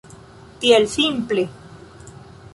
Tiel 0.63 0.89
simple. 0.95 1.47